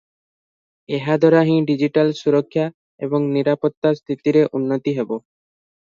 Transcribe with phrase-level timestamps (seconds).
[0.97, 2.65] ଏହା ଦ୍ୱାରା ହିଁ ଡିଜିଟାଲ ସୁରକ୍ଷା
[3.09, 5.21] ଏବଂ ନିରାପତ୍ତା ସ୍ଥିତିରେ ଉନ୍ନତି ହେବ।